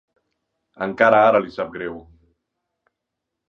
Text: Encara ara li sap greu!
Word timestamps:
Encara 0.85 1.21
ara 1.27 1.43
li 1.45 1.55
sap 1.59 1.71
greu! 1.77 2.03